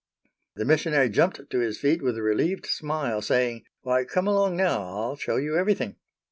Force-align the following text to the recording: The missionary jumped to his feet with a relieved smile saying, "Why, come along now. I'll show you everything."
The 0.55 0.65
missionary 0.65 1.09
jumped 1.09 1.47
to 1.47 1.59
his 1.59 1.77
feet 1.77 2.01
with 2.01 2.17
a 2.17 2.23
relieved 2.23 2.65
smile 2.65 3.21
saying, 3.21 3.65
"Why, 3.81 4.03
come 4.03 4.25
along 4.27 4.57
now. 4.57 4.81
I'll 4.81 5.15
show 5.15 5.35
you 5.35 5.55
everything." 5.55 5.95